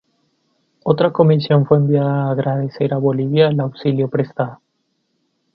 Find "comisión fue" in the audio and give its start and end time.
1.13-1.77